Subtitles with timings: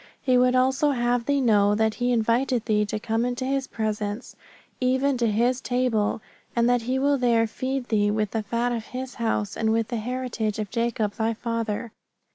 [0.19, 4.35] He would also have thee know that He inviteth thee to come into His presence,
[4.79, 6.23] even to His table,
[6.55, 9.89] and that He will there feed thee with the fat of His house, and with
[9.89, 11.91] the heritage of Jacob thy father.